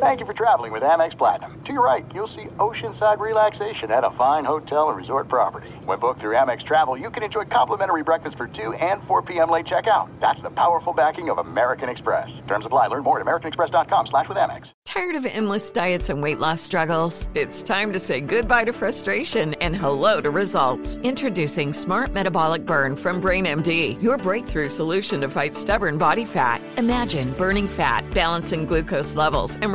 Thank 0.00 0.20
you 0.20 0.26
for 0.26 0.32
traveling 0.32 0.70
with 0.70 0.84
Amex 0.84 1.18
Platinum. 1.18 1.60
To 1.64 1.72
your 1.72 1.84
right, 1.84 2.06
you'll 2.14 2.28
see 2.28 2.44
oceanside 2.58 3.18
relaxation 3.18 3.90
at 3.90 4.04
a 4.04 4.12
fine 4.12 4.44
hotel 4.44 4.90
and 4.90 4.96
resort 4.96 5.26
property. 5.26 5.70
When 5.86 5.98
booked 5.98 6.20
through 6.20 6.36
Amex 6.36 6.62
Travel, 6.62 6.96
you 6.96 7.10
can 7.10 7.24
enjoy 7.24 7.46
complimentary 7.46 8.04
breakfast 8.04 8.36
for 8.36 8.46
2 8.46 8.74
and 8.74 9.02
4 9.08 9.22
p.m. 9.22 9.50
late 9.50 9.66
checkout. 9.66 10.08
That's 10.20 10.40
the 10.40 10.50
powerful 10.50 10.92
backing 10.92 11.30
of 11.30 11.38
American 11.38 11.88
Express. 11.88 12.40
Terms 12.46 12.64
apply. 12.64 12.86
Learn 12.86 13.02
more 13.02 13.18
at 13.18 13.26
americanexpress.com 13.26 14.06
slash 14.06 14.28
with 14.28 14.38
Amex. 14.38 14.70
Tired 14.84 15.16
of 15.16 15.26
endless 15.26 15.70
diets 15.70 16.08
and 16.08 16.22
weight 16.22 16.38
loss 16.38 16.62
struggles? 16.62 17.28
It's 17.34 17.62
time 17.62 17.92
to 17.92 17.98
say 17.98 18.22
goodbye 18.22 18.64
to 18.64 18.72
frustration 18.72 19.52
and 19.54 19.76
hello 19.76 20.20
to 20.22 20.30
results. 20.30 20.96
Introducing 20.98 21.74
Smart 21.74 22.14
Metabolic 22.14 22.64
Burn 22.64 22.96
from 22.96 23.20
BrainMD, 23.20 24.02
your 24.02 24.16
breakthrough 24.16 24.68
solution 24.70 25.20
to 25.20 25.28
fight 25.28 25.54
stubborn 25.54 25.98
body 25.98 26.24
fat. 26.24 26.62
Imagine 26.78 27.32
burning 27.32 27.68
fat, 27.68 28.02
balancing 28.14 28.64
glucose 28.64 29.14
levels, 29.14 29.56
and 29.56 29.74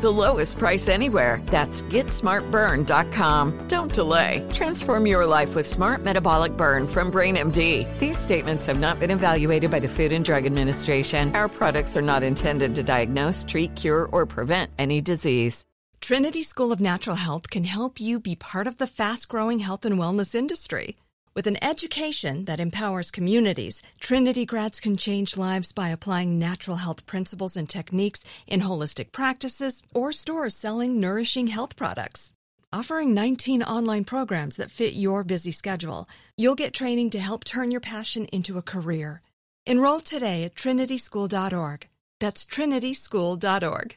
The 0.00 0.12
lowest 0.12 0.58
price 0.58 0.88
anywhere. 0.88 1.42
That's 1.46 1.82
GetSmartBurn.com. 1.84 3.66
Don't 3.66 3.92
delay. 3.92 4.46
Transform 4.52 5.06
your 5.06 5.26
life 5.26 5.54
with 5.54 5.66
Smart 5.66 6.04
Metabolic 6.04 6.56
Burn 6.56 6.86
from 6.86 7.10
BrainMD. 7.10 7.98
These 7.98 8.18
statements 8.18 8.66
have 8.66 8.78
not 8.78 9.00
been 9.00 9.10
evaluated 9.10 9.70
by 9.70 9.80
the 9.80 9.88
Food 9.88 10.12
and 10.12 10.24
Drug 10.24 10.46
Administration. 10.46 11.34
Our 11.34 11.48
products 11.48 11.96
are 11.96 12.02
not 12.02 12.22
intended 12.22 12.74
to 12.74 12.82
diagnose, 12.82 13.44
treat, 13.44 13.74
cure, 13.74 14.06
or 14.12 14.26
prevent 14.26 14.70
any 14.78 15.00
disease. 15.00 15.64
Trinity 16.00 16.42
School 16.42 16.72
of 16.72 16.80
Natural 16.80 17.16
Health 17.16 17.50
can 17.50 17.64
help 17.64 18.00
you 18.00 18.18
be 18.20 18.34
part 18.34 18.66
of 18.66 18.78
the 18.78 18.86
fast 18.86 19.28
growing 19.28 19.58
health 19.58 19.84
and 19.84 19.96
wellness 19.96 20.34
industry. 20.34 20.96
With 21.32 21.46
an 21.46 21.62
education 21.62 22.46
that 22.46 22.58
empowers 22.58 23.12
communities, 23.12 23.82
Trinity 24.00 24.44
grads 24.44 24.80
can 24.80 24.96
change 24.96 25.36
lives 25.36 25.70
by 25.70 25.90
applying 25.90 26.40
natural 26.40 26.78
health 26.78 27.06
principles 27.06 27.56
and 27.56 27.68
techniques 27.68 28.24
in 28.48 28.62
holistic 28.62 29.12
practices 29.12 29.80
or 29.94 30.10
stores 30.10 30.56
selling 30.56 30.98
nourishing 30.98 31.46
health 31.46 31.76
products. 31.76 32.32
Offering 32.72 33.14
19 33.14 33.62
online 33.62 34.02
programs 34.02 34.56
that 34.56 34.72
fit 34.72 34.94
your 34.94 35.22
busy 35.22 35.52
schedule, 35.52 36.08
you'll 36.36 36.56
get 36.56 36.74
training 36.74 37.10
to 37.10 37.20
help 37.20 37.44
turn 37.44 37.70
your 37.70 37.80
passion 37.80 38.24
into 38.32 38.58
a 38.58 38.62
career. 38.62 39.22
Enroll 39.66 40.00
today 40.00 40.42
at 40.42 40.56
trinityschool.org. 40.56 41.86
That's 42.18 42.44
trinityschool.org. 42.44 43.94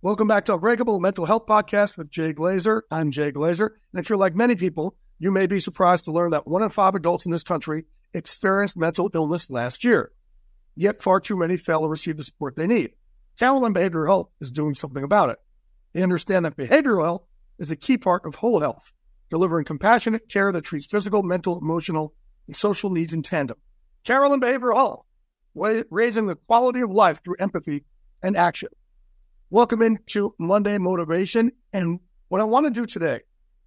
Welcome 0.00 0.28
back 0.28 0.44
to 0.44 0.54
Unbreakable 0.54 1.00
Mental 1.00 1.26
Health 1.26 1.46
Podcast 1.46 1.96
with 1.96 2.10
Jay 2.10 2.32
Glazer. 2.32 2.82
I'm 2.88 3.10
Jay 3.10 3.32
Glazer. 3.32 3.70
And 3.92 4.00
if 4.00 4.08
you're 4.08 4.18
like 4.18 4.36
many 4.36 4.54
people, 4.54 4.96
you 5.22 5.30
may 5.30 5.46
be 5.46 5.60
surprised 5.60 6.06
to 6.06 6.10
learn 6.10 6.32
that 6.32 6.48
one 6.48 6.64
in 6.64 6.68
five 6.68 6.96
adults 6.96 7.26
in 7.26 7.30
this 7.30 7.44
country 7.44 7.84
experienced 8.12 8.76
mental 8.76 9.08
illness 9.14 9.48
last 9.48 9.84
year. 9.84 10.10
Yet 10.74 11.00
far 11.00 11.20
too 11.20 11.36
many 11.36 11.56
fail 11.56 11.82
to 11.82 11.86
receive 11.86 12.16
the 12.16 12.24
support 12.24 12.56
they 12.56 12.66
need. 12.66 12.94
Carelon 13.38 13.72
Behavioral 13.72 14.08
Health 14.08 14.30
is 14.40 14.50
doing 14.50 14.74
something 14.74 15.04
about 15.04 15.30
it. 15.30 15.38
They 15.92 16.02
understand 16.02 16.44
that 16.44 16.56
behavioral 16.56 17.04
health 17.04 17.22
is 17.60 17.70
a 17.70 17.76
key 17.76 17.98
part 17.98 18.26
of 18.26 18.34
whole 18.34 18.58
health, 18.58 18.92
delivering 19.30 19.64
compassionate 19.64 20.28
care 20.28 20.50
that 20.50 20.64
treats 20.64 20.86
physical, 20.86 21.22
mental, 21.22 21.56
emotional, 21.56 22.14
and 22.48 22.56
social 22.56 22.90
needs 22.90 23.12
in 23.12 23.22
tandem. 23.22 23.58
Carelon 24.02 24.40
Behavioral 24.40 24.74
Health, 24.74 25.06
raising 25.54 26.26
the 26.26 26.34
quality 26.34 26.80
of 26.80 26.90
life 26.90 27.22
through 27.22 27.36
empathy 27.38 27.84
and 28.24 28.36
action. 28.36 28.70
Welcome 29.50 29.82
into 29.82 30.34
Monday 30.40 30.78
Motivation. 30.78 31.52
And 31.72 32.00
what 32.26 32.40
I 32.40 32.44
want 32.44 32.66
to 32.66 32.70
do 32.72 32.86
today, 32.86 33.20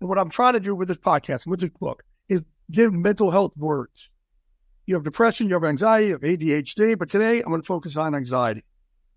and 0.06 0.10
what 0.10 0.20
I'm 0.20 0.30
trying 0.30 0.54
to 0.54 0.60
do 0.60 0.76
with 0.76 0.88
this 0.88 0.98
podcast 0.98 1.48
with 1.48 1.62
this 1.62 1.72
book, 1.80 2.04
is 2.30 2.44
give 2.72 2.94
mental 2.94 3.32
health 3.32 3.54
words. 3.58 4.12
You 4.86 4.94
have 4.94 5.04
depression, 5.04 5.48
you 5.48 5.56
have 5.56 5.64
anxiety, 5.64 6.10
you 6.10 6.14
have 6.14 6.22
ADHD, 6.22 6.96
but 6.96 7.10
today 7.10 7.42
I'm 7.42 7.50
going 7.50 7.62
to 7.62 7.66
focus 7.66 7.98
on 7.98 8.14
anxiety. 8.14 8.64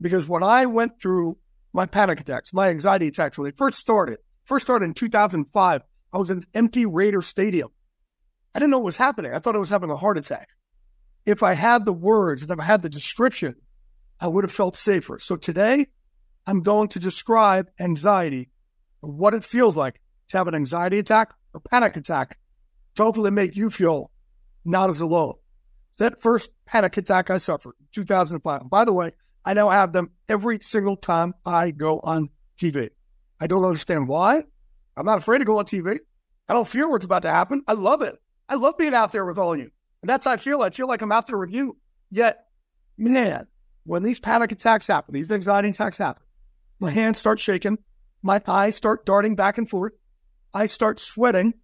Because 0.01 0.27
when 0.27 0.43
I 0.43 0.65
went 0.65 0.99
through 0.99 1.37
my 1.75 1.85
panic 1.85 2.21
attacks, 2.21 2.55
my 2.55 2.71
anxiety 2.71 3.09
attacks, 3.09 3.37
when 3.37 3.45
they 3.45 3.55
first 3.55 3.79
started, 3.79 4.19
first 4.47 4.65
started 4.65 4.87
in 4.87 4.95
2005, 4.95 5.83
I 6.11 6.17
was 6.17 6.31
in 6.31 6.39
an 6.39 6.47
empty 6.55 6.87
Raider 6.87 7.21
Stadium. 7.21 7.69
I 8.55 8.59
didn't 8.59 8.71
know 8.71 8.79
what 8.79 8.87
was 8.87 8.97
happening. 8.97 9.35
I 9.35 9.41
thought 9.41 9.57
I 9.57 9.59
was 9.59 9.69
having 9.69 9.91
a 9.91 9.97
heart 9.97 10.17
attack. 10.17 10.49
If 11.27 11.43
I 11.43 11.53
had 11.53 11.85
the 11.85 11.93
words 11.93 12.41
and 12.41 12.51
if 12.51 12.59
I 12.59 12.65
had 12.65 12.81
the 12.81 12.89
description, 12.89 13.57
I 14.19 14.29
would 14.29 14.45
have 14.45 14.53
felt 14.53 14.75
safer. 14.75 15.19
So 15.19 15.37
today, 15.37 15.89
I'm 16.47 16.63
going 16.63 16.89
to 16.89 16.99
describe 16.99 17.69
anxiety 17.79 18.49
what 19.01 19.35
it 19.35 19.45
feels 19.45 19.77
like 19.77 20.01
to 20.29 20.37
have 20.37 20.49
an 20.49 20.55
anxiety 20.55 20.99
attack 20.99 21.35
or 21.55 21.61
panic 21.61 21.97
attack 21.97 22.39
to 22.97 23.03
hopefully 23.03 23.31
make 23.31 23.57
you 23.57 23.71
feel 23.71 24.11
not 24.65 24.91
as 24.91 25.01
alone. 25.01 25.35
That 25.99 26.23
first 26.23 26.51
panic 26.67 26.97
attack 26.97 27.31
I 27.31 27.39
suffered 27.39 27.75
in 27.81 27.87
2005. 27.93 28.71
By 28.71 28.85
the 28.85 28.93
way, 28.93 29.13
I 29.45 29.55
now 29.55 29.69
have 29.71 29.93
them 29.93 30.11
every 30.29 30.61
single 30.61 30.97
time 30.97 31.35
I 31.45 31.71
go 31.71 32.01
on 32.01 32.29
TV. 32.61 32.91
I 33.41 33.47
don't 33.47 33.65
understand 33.65 34.09
why. 34.09 34.45
I'm 34.97 35.07
not 35.07 35.19
afraid 35.19 35.39
to 35.39 35.45
go 35.45 35.59
on 35.59 35.65
TV. 35.65 35.99
I 36.49 36.53
don't 36.53 36.69
fear 36.69 36.89
what's 36.89 37.05
about 37.05 37.23
to 37.23 37.31
happen. 37.31 37.63
I 37.67 37.73
love 37.75 38.03
it. 38.03 38.17
I 38.49 38.55
love 38.55 38.79
being 38.79 38.95
out 38.95 39.13
there 39.13 39.25
with 39.25 39.39
all 39.39 39.53
of 39.53 39.59
you. 39.59 39.71
And 40.03 40.09
that's 40.09 40.25
how 40.25 40.33
I 40.33 40.37
feel. 40.37 40.63
I 40.63 40.71
feel 40.71 40.89
like 40.89 41.03
I'm 41.03 41.13
out 41.13 41.27
there 41.27 41.39
with 41.39 41.53
you. 41.53 41.77
Yet, 42.11 42.45
man, 42.97 43.47
when 43.85 44.03
these 44.03 44.21
panic 44.21 44.53
attacks 44.53 44.87
happen, 44.87 45.15
these 45.15 45.31
anxiety 45.31 45.69
attacks 45.71 45.99
happen, 45.99 46.23
my 46.81 46.91
hands 46.91 47.19
start 47.19 47.41
shaking, 47.41 47.79
my 48.23 48.41
eyes 48.47 48.77
start 48.77 49.07
darting 49.07 49.35
back 49.35 49.59
and 49.59 49.69
forth, 49.69 49.93
I 50.55 50.67
start 50.67 51.01
sweating, 51.01 51.55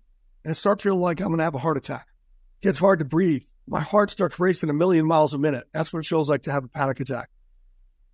and 0.44 0.56
start 0.56 0.82
feeling 0.82 1.00
like 1.00 1.20
I'm 1.20 1.28
going 1.28 1.38
to 1.38 1.44
have 1.44 1.54
a 1.54 1.58
heart 1.58 1.76
attack. 1.76 2.06
It 2.60 2.66
gets 2.66 2.78
hard 2.78 2.98
to 2.98 3.04
breathe. 3.04 3.42
My 3.66 3.80
heart 3.80 4.10
starts 4.10 4.38
racing 4.38 4.68
a 4.68 4.74
million 4.74 5.06
miles 5.06 5.32
a 5.32 5.38
minute. 5.38 5.64
That's 5.72 5.92
what 5.92 6.00
it 6.00 6.08
feels 6.08 6.28
like 6.28 6.42
to 6.42 6.52
have 6.52 6.64
a 6.64 6.68
panic 6.68 7.00
attack. 7.00 7.30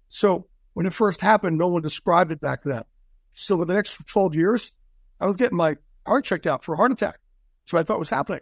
So 0.09 0.47
when 0.75 0.87
it 0.87 0.95
first 0.95 1.21
happened, 1.21 1.59
no 1.59 1.69
one 1.69 1.83
described 1.83 2.31
it 2.31 2.41
back 2.41 2.63
then. 2.63 2.85
So 3.33 3.59
for 3.59 3.65
the 3.65 3.75
next 3.75 3.97
12 4.07 4.35
years, 4.35 4.73
I 5.21 5.27
was 5.27 5.37
getting 5.37 5.57
my 5.57 5.77
heart 6.07 6.25
checked 6.25 6.47
out 6.47 6.65
for 6.65 6.75
a 6.75 6.77
heart 6.77 6.93
attack. 6.93 7.19
That's 7.63 7.73
what 7.73 7.81
I 7.81 7.83
thought 7.83 7.99
was 7.99 8.09
happening. 8.09 8.41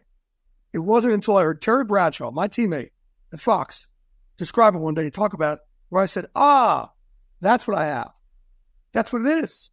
It 0.73 0.79
wasn't 0.79 1.15
until 1.15 1.37
I 1.37 1.45
heard 1.45 1.63
Terry 1.63 1.85
Bradshaw, 1.85 2.31
my 2.31 2.47
teammate 2.47 2.91
at 3.33 3.41
Fox, 3.41 3.89
describe 4.37 4.75
it 4.75 4.79
one 4.79 4.95
day, 4.95 5.09
talk 5.09 5.33
about 5.33 5.59
it, 5.59 5.61
where 5.89 6.03
I 6.03 6.07
said, 6.07 6.27
ah, 6.35 6.91
that's 7.41 7.67
what 7.67 7.79
I 7.79 7.87
have. 7.87 8.11
That's 8.93 9.13
what 9.13 9.23
it 9.23 9.45
is. 9.45 9.71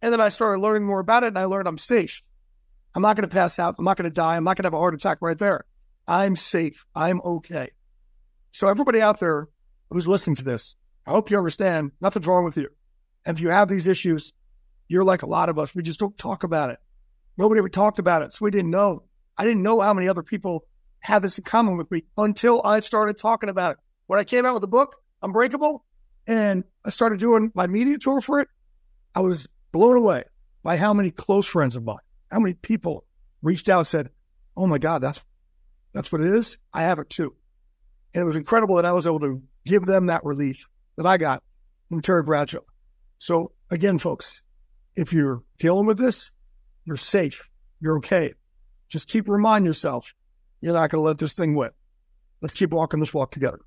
And 0.00 0.12
then 0.12 0.20
I 0.20 0.28
started 0.28 0.60
learning 0.60 0.86
more 0.86 1.00
about 1.00 1.24
it 1.24 1.28
and 1.28 1.38
I 1.38 1.44
learned 1.44 1.68
I'm 1.68 1.78
safe. 1.78 2.22
I'm 2.94 3.02
not 3.02 3.16
going 3.16 3.28
to 3.28 3.34
pass 3.34 3.58
out. 3.58 3.76
I'm 3.78 3.84
not 3.84 3.96
going 3.96 4.10
to 4.10 4.14
die. 4.14 4.36
I'm 4.36 4.44
not 4.44 4.56
going 4.56 4.62
to 4.64 4.66
have 4.68 4.74
a 4.74 4.78
heart 4.78 4.94
attack 4.94 5.18
right 5.20 5.38
there. 5.38 5.64
I'm 6.06 6.36
safe. 6.36 6.86
I'm 6.94 7.20
okay. 7.22 7.70
So, 8.52 8.68
everybody 8.68 9.00
out 9.00 9.20
there 9.20 9.48
who's 9.90 10.08
listening 10.08 10.36
to 10.36 10.44
this, 10.44 10.74
I 11.06 11.10
hope 11.10 11.30
you 11.30 11.36
understand 11.36 11.92
nothing's 12.00 12.26
wrong 12.26 12.44
with 12.44 12.56
you. 12.56 12.68
And 13.26 13.36
if 13.36 13.42
you 13.42 13.50
have 13.50 13.68
these 13.68 13.86
issues, 13.86 14.32
you're 14.88 15.04
like 15.04 15.22
a 15.22 15.28
lot 15.28 15.50
of 15.50 15.58
us. 15.58 15.74
We 15.74 15.82
just 15.82 16.00
don't 16.00 16.16
talk 16.16 16.44
about 16.44 16.70
it. 16.70 16.78
Nobody 17.36 17.58
ever 17.58 17.68
talked 17.68 17.98
about 17.98 18.22
it. 18.22 18.32
So, 18.32 18.44
we 18.44 18.50
didn't 18.50 18.70
know. 18.70 19.04
I 19.36 19.44
didn't 19.44 19.62
know 19.62 19.80
how 19.80 19.92
many 19.92 20.08
other 20.08 20.22
people 20.22 20.66
had 21.00 21.22
this 21.22 21.38
in 21.38 21.44
common 21.44 21.76
with 21.76 21.90
me 21.90 22.04
until 22.16 22.62
I 22.64 22.80
started 22.80 23.18
talking 23.18 23.50
about 23.50 23.72
it. 23.72 23.78
When 24.06 24.18
I 24.18 24.24
came 24.24 24.46
out 24.46 24.54
with 24.54 24.62
the 24.62 24.68
book, 24.68 24.96
Unbreakable, 25.22 25.84
and 26.26 26.64
I 26.84 26.90
started 26.90 27.20
doing 27.20 27.52
my 27.54 27.66
media 27.66 27.98
tour 27.98 28.20
for 28.20 28.40
it, 28.40 28.48
I 29.14 29.20
was 29.20 29.46
blown 29.72 29.96
away 29.96 30.24
by 30.62 30.76
how 30.76 30.92
many 30.92 31.10
close 31.10 31.46
friends 31.46 31.76
of 31.76 31.84
mine, 31.84 31.96
how 32.30 32.40
many 32.40 32.54
people 32.54 33.04
reached 33.42 33.68
out 33.68 33.78
and 33.78 33.86
said, 33.86 34.10
"Oh 34.56 34.66
my 34.66 34.78
God, 34.78 35.00
that's 35.00 35.20
that's 35.92 36.12
what 36.12 36.20
it 36.20 36.28
is. 36.28 36.58
I 36.72 36.82
have 36.82 36.98
it 36.98 37.10
too." 37.10 37.34
And 38.14 38.22
it 38.22 38.26
was 38.26 38.36
incredible 38.36 38.76
that 38.76 38.84
I 38.84 38.92
was 38.92 39.06
able 39.06 39.20
to 39.20 39.42
give 39.64 39.86
them 39.86 40.06
that 40.06 40.24
relief 40.24 40.66
that 40.96 41.06
I 41.06 41.16
got 41.16 41.42
from 41.88 42.02
Terry 42.02 42.22
Bradshaw. 42.22 42.60
So 43.18 43.52
again, 43.70 43.98
folks, 43.98 44.42
if 44.96 45.12
you're 45.12 45.42
dealing 45.58 45.86
with 45.86 45.98
this, 45.98 46.30
you're 46.84 46.96
safe. 46.96 47.48
You're 47.80 47.98
okay. 47.98 48.32
Just 48.88 49.08
keep 49.08 49.28
reminding 49.28 49.66
yourself 49.66 50.14
you're 50.60 50.74
not 50.74 50.90
going 50.90 51.00
to 51.00 51.06
let 51.06 51.18
this 51.18 51.34
thing 51.34 51.54
win. 51.54 51.70
Let's 52.40 52.54
keep 52.54 52.70
walking 52.70 53.00
this 53.00 53.14
walk 53.14 53.30
together. 53.30 53.60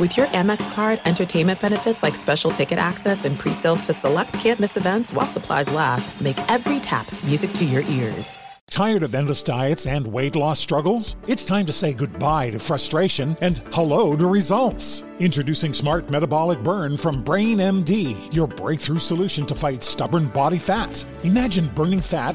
With 0.00 0.16
your 0.16 0.28
Amex 0.28 0.72
card, 0.72 0.98
entertainment 1.04 1.60
benefits 1.60 2.02
like 2.02 2.14
special 2.14 2.50
ticket 2.50 2.78
access 2.78 3.26
and 3.26 3.38
pre-sales 3.38 3.82
to 3.82 3.92
select 3.92 4.32
campus 4.32 4.78
events 4.78 5.12
while 5.12 5.26
supplies 5.26 5.68
last, 5.68 6.18
make 6.22 6.38
every 6.50 6.80
tap 6.80 7.06
music 7.22 7.52
to 7.52 7.66
your 7.66 7.82
ears. 7.82 8.34
Tired 8.70 9.02
of 9.02 9.14
endless 9.14 9.42
diets 9.42 9.86
and 9.86 10.06
weight 10.06 10.36
loss 10.36 10.58
struggles? 10.58 11.16
It's 11.26 11.44
time 11.44 11.66
to 11.66 11.72
say 11.72 11.92
goodbye 11.92 12.48
to 12.50 12.58
frustration 12.58 13.36
and 13.42 13.58
hello 13.72 14.16
to 14.16 14.26
results. 14.26 15.06
Introducing 15.18 15.74
Smart 15.74 16.08
Metabolic 16.08 16.62
Burn 16.62 16.96
from 16.96 17.22
Brain 17.22 17.58
MD, 17.58 18.32
your 18.32 18.46
breakthrough 18.46 19.00
solution 19.00 19.44
to 19.44 19.54
fight 19.54 19.84
stubborn 19.84 20.28
body 20.28 20.58
fat. 20.58 21.04
Imagine 21.24 21.66
burning 21.74 22.00
fat, 22.00 22.34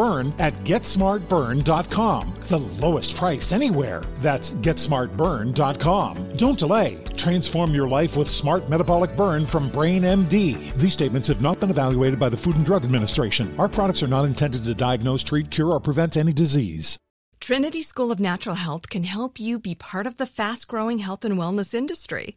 Burn 0.00 0.32
at 0.38 0.54
GetSmartBurn.com. 0.64 2.34
The 2.40 2.58
lowest 2.58 3.16
price 3.16 3.52
anywhere. 3.52 4.02
That's 4.20 4.54
GetSmartBurn.com. 4.54 6.36
Don't 6.36 6.58
delay. 6.58 7.04
Transform 7.18 7.74
your 7.74 7.86
life 7.86 8.16
with 8.16 8.26
Smart 8.26 8.70
Metabolic 8.70 9.14
Burn 9.14 9.44
from 9.44 9.68
Brain 9.68 10.04
MD. 10.04 10.72
These 10.72 10.94
statements 10.94 11.28
have 11.28 11.42
not 11.42 11.60
been 11.60 11.68
evaluated 11.68 12.18
by 12.18 12.30
the 12.30 12.36
Food 12.38 12.56
and 12.56 12.64
Drug 12.64 12.82
Administration. 12.82 13.54
Our 13.58 13.68
products 13.68 14.02
are 14.02 14.06
not 14.06 14.24
intended 14.24 14.64
to 14.64 14.74
diagnose, 14.74 15.22
treat, 15.22 15.50
cure, 15.50 15.72
or 15.72 15.80
prevent 15.80 16.16
any 16.16 16.32
disease. 16.32 16.96
Trinity 17.38 17.82
School 17.82 18.10
of 18.10 18.20
Natural 18.20 18.56
Health 18.56 18.88
can 18.88 19.04
help 19.04 19.38
you 19.38 19.58
be 19.58 19.74
part 19.74 20.06
of 20.06 20.16
the 20.16 20.24
fast 20.24 20.66
growing 20.66 21.00
health 21.00 21.26
and 21.26 21.36
wellness 21.36 21.74
industry. 21.74 22.36